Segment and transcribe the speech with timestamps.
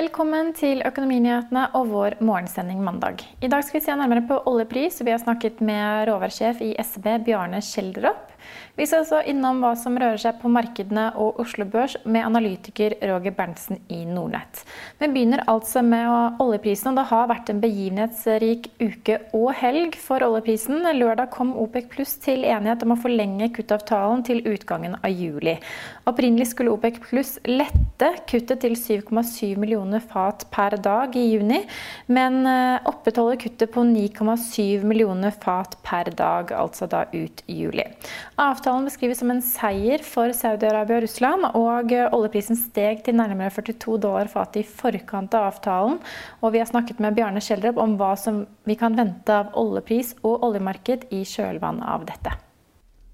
[0.00, 3.20] Velkommen til Økonominyhetene og vår morgensending mandag.
[3.44, 7.18] I dag skal vi se nærmere på oljepris, vi har snakket med råværsjef i SB
[7.26, 8.30] Bjarne Schjelderup.
[8.78, 12.94] Vi skal også innom hva som rører seg på markedene og Oslo Børs med analytiker
[13.02, 14.62] Roger Berntsen i Nordnett.
[15.00, 20.24] Vi begynner altså med oljeprisen, og det har vært en begivenhetsrik uke og helg for
[20.24, 20.80] oljeprisen.
[20.96, 25.58] Lørdag kom OPEC pluss til enighet om å forlenge kuttavtalen til utgangen av juli.
[26.08, 31.64] Opprinnelig skulle OPEC pluss lette kuttet til 7,7 millioner fat per dag i juni,
[32.06, 37.88] men eh, opprettholder kuttet på 9,7 millioner fat per dag, altså da ut juli.
[38.40, 43.98] Avtalen beskrives som en seier for Saudi-Arabia og Russland, og oljeprisen steg til nærmere 42
[44.04, 45.98] dollar fatet i forkant av avtalen.
[46.40, 50.14] Og vi har snakket med Bjarne Schjelderup om hva som vi kan vente av oljepris
[50.22, 52.38] og oljemarked i kjølvannet av dette.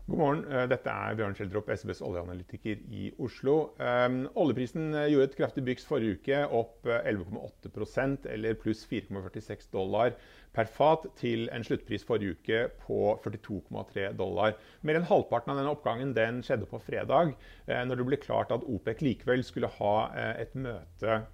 [0.06, 0.44] God morgen.
[0.46, 3.72] Eh, dette er Bjørn Schjelderup, SBs oljeanalytiker i Oslo.
[3.82, 10.14] Um, oljeprisen eh, gjorde et kraftig byks forrige uke, opp 11,8% eller pluss 4,46 dollar
[10.56, 14.54] per fat til en sluttpris forrige uke på 42,3 dollar.
[14.86, 17.34] Mer enn halvparten av denne oppgangen den skjedde på fredag,
[17.66, 21.26] eh, når det ble klart at OPEC likevel skulle ha eh, et møte eh,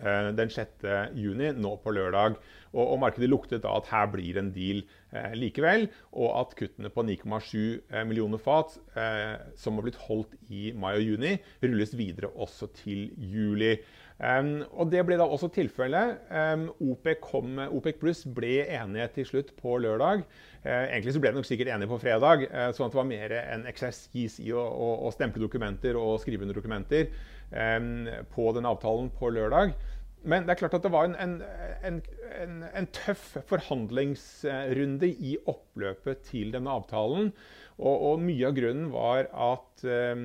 [0.00, 0.86] den 6.
[1.18, 2.38] juni, nå på lørdag.
[2.70, 6.90] Og, og, markedet luktet da at her blir en deal eh, likevel, og at kuttene
[6.94, 11.34] på 9,7 millioner fat, eh, som har blitt holdt i mai og juni,
[11.64, 13.74] rulles videre også til juli.
[14.20, 16.18] Um, og Det ble da også tilfellet.
[16.28, 17.56] Um, OPEC, kom,
[18.00, 20.26] pluss ble enige til slutt på lørdag.
[20.64, 23.08] Uh, egentlig så ble de nok sikkert enige på fredag, uh, sånn at det var
[23.08, 27.08] mer en eksersis i å, å, å, stemple dokumenter og skrive under dokumenter
[27.54, 29.72] um, på den avtalen på lørdag.
[30.20, 32.02] Men det er klart at det var en, en,
[32.36, 37.32] en, en tøff forhandlingsrunde i oppløpet til denne avtalen.
[37.80, 40.24] Og, og, mye av grunnen var at eh,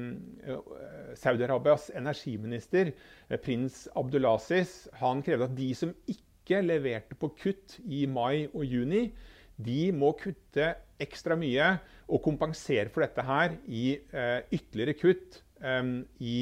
[1.16, 2.92] Saudi-Arabias energiminister,
[3.30, 8.66] eh, prins Abdulaziz, han krevde at de som ikke leverte på kutt i mai og
[8.68, 9.08] juni,
[9.56, 11.78] de må kutte ekstra mye
[12.12, 15.82] og kompensere for dette her i eh, ytterligere kutt eh,
[16.20, 16.38] i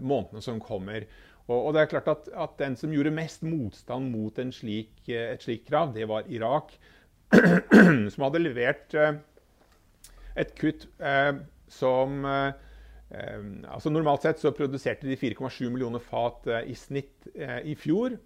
[0.00, 1.04] månedene som kommer.
[1.46, 5.68] Og, det er klart at, at, Den som gjorde mest motstand mot slik, et slikt
[5.68, 6.72] krav, det var Irak,
[8.12, 9.14] som hadde levert uh,
[10.36, 11.32] et kutt eh,
[11.72, 12.52] som eh,
[13.10, 18.18] eh, altså Normalt sett så produserte de 4,7 millioner fat i snitt i fjor.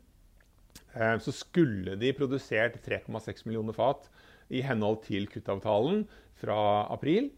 [0.91, 4.09] så skulle de produsert 3,6 millioner fat
[4.50, 6.03] i henhold til kuttavtalen
[6.41, 7.31] fra april.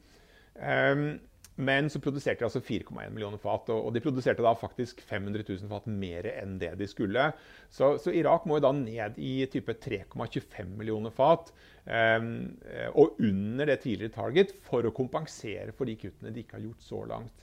[1.61, 5.69] Men så produserte de altså 4,1 millioner fat, og de produserte da faktisk 500 000
[5.69, 7.27] fat mer enn det de skulle.
[7.69, 11.53] Så, så Irak må jo da ned i type 3,25 millioner fat,
[11.85, 12.33] um,
[12.97, 16.89] og under det tidligere target, for å kompensere for de kuttene de ikke har gjort
[16.89, 17.39] så langt.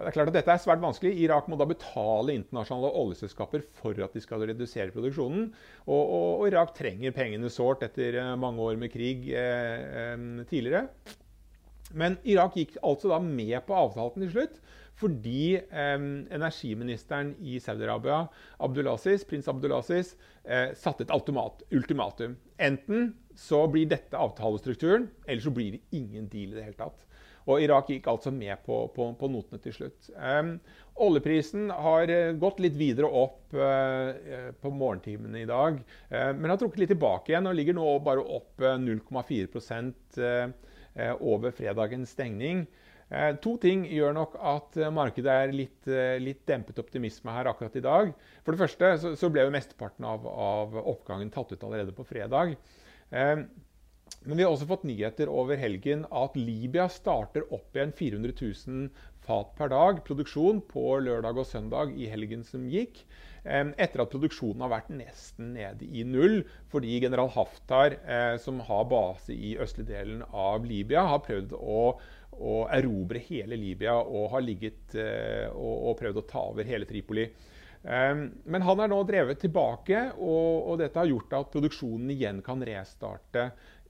[0.00, 1.10] Det er klart at Dette er svært vanskelig.
[1.20, 5.50] Irak må da betale internasjonale oljeselskaper for at de skal redusere produksjonen.
[5.84, 10.16] Og, og, og Irak trenger pengene sårt etter eh, mange år med krig eh,
[10.48, 10.86] tidligere.
[11.90, 14.60] Men Irak gikk altså da med på avtalen til slutt
[15.00, 16.02] fordi eh,
[16.36, 18.26] energiministeren i Saudi-Arabia,
[18.60, 20.12] Abdulaziz, prins Abdulaziz,
[20.44, 21.14] eh, satte et
[21.72, 22.36] ultimatum.
[22.58, 27.06] Enten så blir dette avtalestrukturen, eller så blir det ingen deal i det hele tatt.
[27.48, 30.10] Og Irak gikk altså med på, på, på notene til slutt.
[30.12, 30.52] Eh,
[31.00, 35.80] oljeprisen har eh, gått litt videre opp eh, på morgentimene i dag,
[36.12, 39.48] uh, men har trukket litt tilbake igjen og ligger nå bare opp 0,4
[40.20, 40.69] uh, Eh,
[41.20, 42.64] over fredagens stengning.
[43.10, 45.88] Eh, to ting gjør nok at eh, markedet er litt,
[46.22, 48.12] litt, dempet optimisme her akkurat i dag.
[48.44, 52.06] For det første så, så ble jo mesteparten av, av, oppgangen tatt ut allerede på
[52.06, 52.54] fredag.
[53.10, 58.90] Men vi har også fått nyheter over helgen at Libya starter opp igjen 400 000
[59.26, 63.00] fat per dag produksjon på lørdag og søndag i helgen som gikk.
[63.44, 66.42] Etter at produksjonen har vært nesten nede i null
[66.72, 71.80] fordi general Haftar, eh, som har base i østlige delen av Libya, har prøvd å,
[72.36, 76.88] å erobre hele Libya og har ligget eh, og, og prøvd å ta over hele
[76.88, 77.30] Tripoli.
[77.80, 82.60] Men han er nå drevet tilbake, og, og, dette har gjort at produksjonen igjen kan
[82.60, 83.46] restarte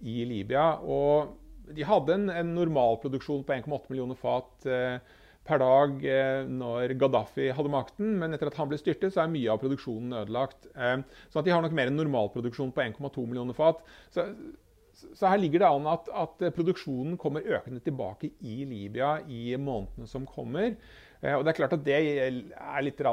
[0.06, 0.76] i Libya.
[0.78, 5.16] Og de hadde en, en normalproduksjon på 1,8 millioner fat eh,
[5.50, 9.32] per dag eh, når Gaddafi hadde makten, men etter at han ble styrtet, så er
[9.32, 10.70] mye av produksjonen ødelagt.
[10.74, 10.98] Eh,
[11.32, 13.82] så de har nok mer en normalproduksjon på 1,2 millioner fat.
[14.14, 14.26] Så,
[15.00, 20.10] så, her ligger det an at, at, produksjonen kommer økende tilbake i Libya i månedene
[20.10, 20.76] som kommer.
[21.20, 23.06] Eh, og Det er klart at det er litt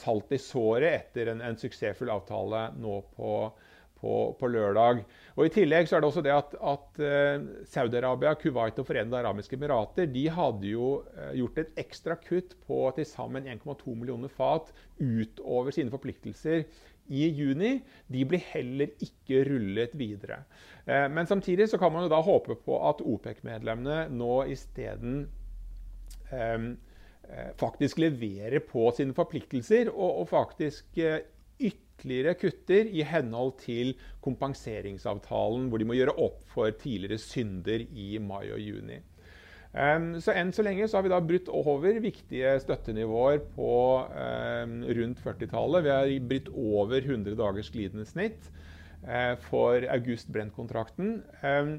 [0.00, 3.34] salt i såret etter en, en suksessfull avtale nå på
[4.00, 5.02] på, på, lørdag.
[5.36, 9.20] Og I tillegg så er det også det at, at uh, Saudi-Arabia, Kuwait og Forenede
[9.20, 14.32] arabiske emirater de hadde jo uh, gjort et ekstra kutt på til sammen 1,2 millioner
[14.32, 16.64] fat utover sine forpliktelser
[17.10, 17.76] i juni.
[18.08, 20.42] De blir heller ikke rullet videre.
[20.86, 25.26] Uh, men samtidig så kan man jo da håpe på at OPEC-medlemmene nå isteden
[26.32, 26.72] um,
[27.60, 30.98] faktisk leverer på sine forpliktelser og, og faktisk
[32.00, 33.94] ytterligere kutter i henhold til
[34.24, 39.00] kompenseringsavtalen, hvor de må gjøre opp for tidligere synder i mai og juni.
[39.70, 44.80] Um, så Enn så lenge så har vi da brutt over viktige støttenivåer på um,
[44.82, 45.84] rundt 40-tallet.
[45.84, 48.48] Vi har brutt over 100 dagers glidende snitt
[49.06, 51.20] uh, for august-brent-kontrakten.
[51.44, 51.76] Um,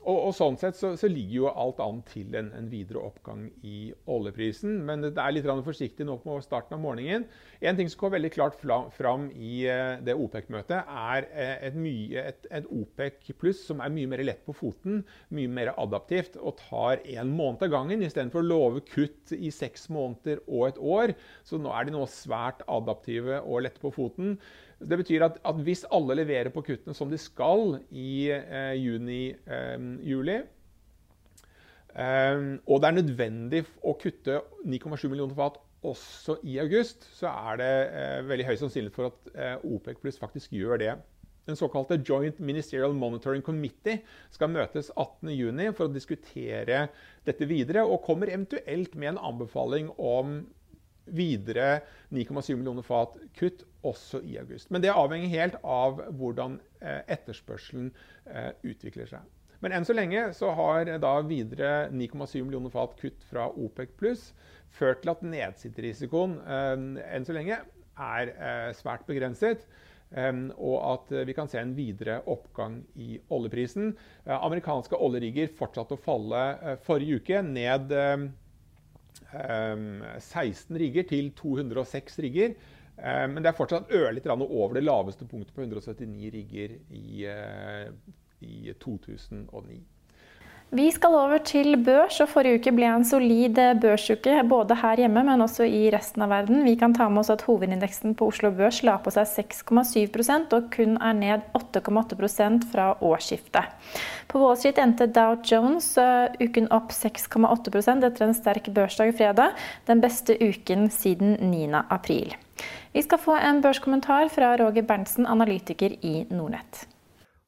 [0.00, 3.44] og, og, sånn sett så, så, ligger jo alt an til en, en, videre oppgang
[3.66, 4.80] i oljeprisen.
[4.86, 7.28] Men det er litt forsiktig nå på starten av morgenen.
[7.60, 8.58] En ting som går veldig klart
[8.96, 13.92] fram i eh, det OPEC-møtet, er eh, et, mye, et, et OPEC pluss som er
[13.94, 15.04] mye mer lett på foten,
[15.34, 19.86] mye mer adaptivt og tar en måned av gangen istedenfor å love kutt i seks
[19.92, 21.16] måneder og et år.
[21.46, 24.38] Så nå er de nå svært adaptive og lette på foten.
[24.88, 30.38] Det betyr at, at, hvis alle leverer på kuttene som de skal i eh, juni-juli,
[30.38, 30.48] eh,
[32.04, 37.58] eh, og det er nødvendig å kutte 9,7 millioner fat også i august, så er
[37.58, 40.92] det eh, veldig høy sannsynlighet for at eh, OPEC pluss faktisk gjør det.
[41.48, 46.84] Den såkalte Joint Ministerial Monitoring Committee skal møtes 18.6 for å diskutere
[47.26, 50.44] dette videre, og kommer eventuelt med en anbefaling om
[51.04, 54.70] videre 9,7 millioner fat kutt også i august.
[54.70, 57.90] Men det avhenger helt av hvordan eh, etterspørselen
[58.30, 59.26] eh, utvikler seg.
[59.62, 64.26] Men enn så lenge så har da videre 9,7 millioner fat kutt fra OPEC pluss
[64.72, 67.62] ført til at nedsiderisikoen eh, enn så lenge
[68.02, 68.30] er
[68.74, 69.66] svært begrenset.
[70.12, 73.92] og at vi kan se en videre oppgang i oljeprisen.
[74.24, 77.92] amerikanske oljerigger fortsatte å falle forrige uke, ned
[79.32, 82.54] 16 rigger til 206 rigger.
[83.02, 87.88] Men det er fortsatt ørlite over det laveste punktet på 179 rigger i, eh,
[88.44, 89.78] i 2009.
[90.72, 95.20] Vi skal over til børs, og forrige uke ble en solid børsuke både her hjemme,
[95.26, 96.62] men også i resten av verden.
[96.64, 100.70] Vi kan ta med oss at hovedindeksen på Oslo Børs la på seg 6,7% og
[100.72, 103.68] kun er ned 8,8% fra årsskiftet.
[104.32, 109.52] På Wall Street endte Dow Jones uh, uken opp 6,8% etter en sterk børsdag fredag,
[109.90, 111.66] den beste uken siden 9.
[111.82, 112.32] april.
[112.96, 116.86] Vi skal få en børskommentar fra Roger Berntsen, analytiker i Nordnett.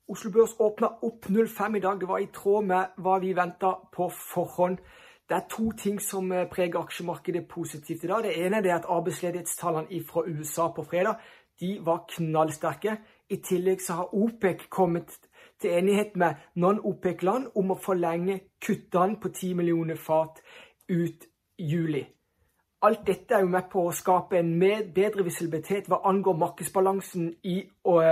[0.09, 2.01] Oslo Børs åpna opp 05 i dag.
[2.01, 4.79] Det var i tråd med hva vi venta på forhånd.
[5.29, 8.27] Det er to ting som eh, preger aksjemarkedet positivt i dag.
[8.27, 11.17] Det ene er at arbeidsledighetstallene fra USA på fredag
[11.61, 12.99] de var knallsterke.
[13.31, 15.15] I tillegg så har OPEC kommet
[15.61, 20.43] til enighet med non-OPEC-land om å forlenge kuttene på 10 millioner fat
[20.91, 21.25] ut
[21.59, 22.05] juli.
[22.85, 27.63] Alt dette er jo med på å skape en bedre visibilitet hva angår markedsbalansen i,
[27.89, 28.03] og,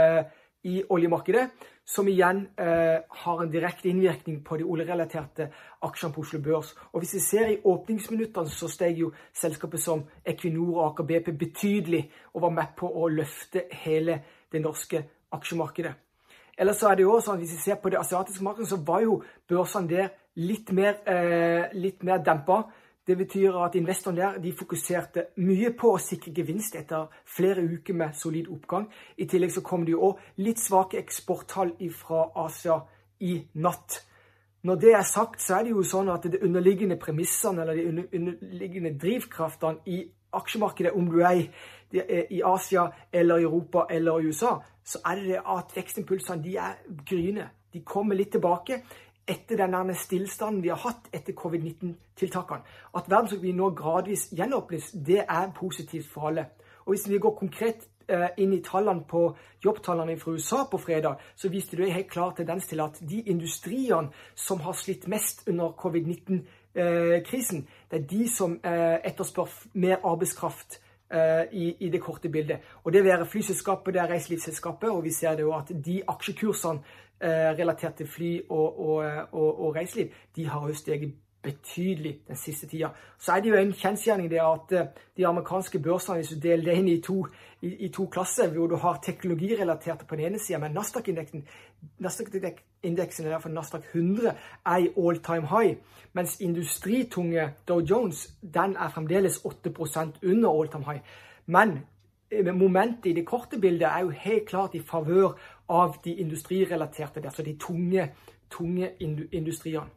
[0.65, 1.51] i oljemarkedet
[1.85, 5.49] som igjen eh, har en direkte innvirkning på de oljerelaterte
[5.83, 6.75] aksjene på Oslo Børs.
[6.93, 11.33] Og Hvis vi ser i åpningsminuttene, så steg jo selskapet som Equinor og Aker BP
[11.39, 14.21] betydelig og var med på å løfte hele
[14.53, 15.95] det norske aksjemarkedet.
[16.59, 18.79] Ellers så er det jo også sånn Hvis vi ser på det asiatiske markedet, så
[18.87, 22.63] var jo børsene der litt mer, eh, mer dempa.
[23.07, 27.97] Det betyr at investorene der de fokuserte mye på å sikre gevinst etter flere uker
[27.99, 28.87] med solid oppgang.
[29.19, 32.79] I tillegg så kom det jo òg litt svake eksporttall fra Asia
[33.27, 34.05] i natt.
[34.63, 38.07] Når det er sagt, så er det jo sånn at de underliggende premissene eller de
[38.15, 41.43] underliggende drivkraftene i aksjemarkedet, om du er
[42.31, 47.51] i Asia eller Europa eller USA, så er det at vekstimpulsene de er gryende.
[47.73, 48.79] De kommer litt tilbake
[49.33, 52.67] etter den stillstanden vi har hatt etter covid-19-tiltakene.
[52.95, 56.47] At verdensøkonomien nå gradvis gjenåpnes, det er positivt for alle.
[56.85, 61.21] Og Hvis vi går konkret eh, inn i tallene på jobbtallene fra USA på fredag,
[61.37, 65.73] så viste det helt klar tendens til at de industriene som har slitt mest under
[65.73, 70.82] covid-19-krisen, det er de som eh, etterspør mer arbeidskraft Eh,
[71.53, 72.59] i, i, det korte bildet.
[72.85, 76.81] Og Det være flyselskapet, det er reiselivsselskapet, og vi ser det jo at de aksjekursene
[77.21, 82.37] eh, relatert til fly og, og, og, og, reiseliv, de har jo steget betydelig den
[82.37, 82.89] siste tida.
[83.19, 86.65] Så er det jo en kjensgjerning det at eh, de amerikanske børsene hvis du deler
[86.65, 87.25] det inn i to,
[87.63, 91.47] i, i to klasser, hvor du har teknologirelaterte på den ene sida, men Nasdaq-indeksen
[91.99, 94.35] Nasdaq-indeksen, i Nasdaq 100,
[94.67, 95.77] er i all time high,
[96.13, 101.01] mens industritunge Dow Jones den er fremdeles 8% under all time high.
[101.47, 101.79] Men
[102.31, 105.35] eh, momentet i det korte bildet er jo helt klart i favør
[105.69, 108.13] av de industrirelaterte, altså de tunge,
[108.51, 108.91] tunge
[109.33, 109.91] industriene.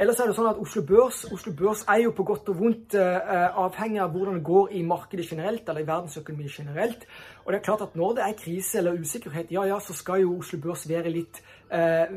[0.00, 2.94] Ellers er det sånn at Oslo Børs, Oslo Børs er jo på godt og vondt
[2.96, 7.04] uh, avhengig av hvordan det går i markedet generelt, eller i verdensøkonomien generelt.
[7.44, 10.22] Og det er klart at når det er krise eller usikkerhet, ja ja, så skal
[10.22, 12.16] jo Oslo Børs være litt uh,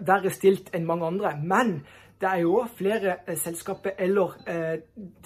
[0.00, 1.36] verre stilt enn mange andre.
[1.44, 1.76] Men
[2.22, 4.38] det er jo flere selskaper eller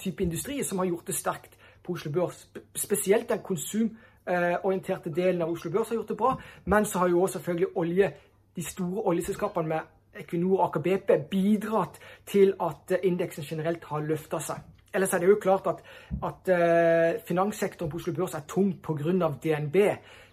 [0.01, 2.47] type industri som har gjort det sterkt på Oslo Børs.
[2.75, 6.39] Spesielt den konsumorienterte delen av Oslo Børs har gjort det bra.
[6.65, 8.15] Men så har jo òg selvfølgelig olje,
[8.57, 14.05] de store oljeselskapene med Equinor og Aker BP bidratt til at eh, indeksen generelt har
[14.05, 14.65] løfta seg.
[14.93, 15.81] Ellers er det jo klart at,
[16.23, 19.29] at uh, finanssektoren på Oslo Børs er tung pga.
[19.43, 19.75] DNB.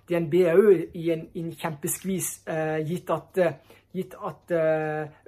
[0.09, 4.55] DNB er òg i en, en kjempeskvis, uh, gitt at, uh, gitt at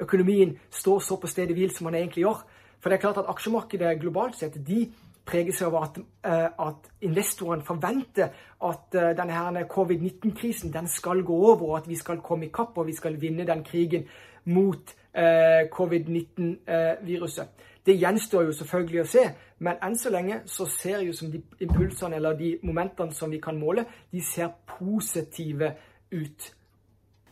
[0.03, 2.41] økonomien står så på stedet hvil som den egentlig gjør.
[2.81, 4.89] For det er klart at aksjemarkedet globalt sett de
[5.27, 8.35] preges av at, at investorene forventer
[8.67, 12.87] at denne covid-19-krisen den skal gå over, og at vi skal komme i kapp og
[12.91, 14.07] vi skal vinne den krigen
[14.47, 17.65] mot eh, covid-19-viruset.
[17.87, 19.25] Det gjenstår jo selvfølgelig å se,
[19.63, 23.39] men enn så lenge så ser jo som de impulsene eller de momentene som vi
[23.43, 25.71] kan måle, de ser positive
[26.11, 26.53] ut.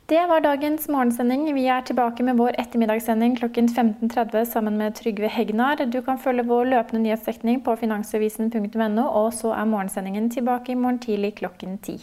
[0.08, 1.46] Det var dagens morgensending.
[1.54, 5.80] Vi er tilbake med vår ettermiddagssending klokken 15.30 sammen med Trygve Hegnar.
[5.88, 10.98] Du kan følge vår løpende nyhetsdekning på finansavisen.no, og så er morgensendingen tilbake i morgen
[10.98, 12.02] tidlig klokken ti.